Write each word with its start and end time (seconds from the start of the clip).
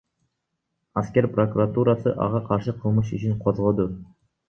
Аскер 1.01 1.27
прокуратурасы 1.35 2.17
ага 2.27 2.43
каршы 2.51 2.77
кылмыш 2.83 3.15
ишин 3.23 3.41
козгоду. 3.47 3.91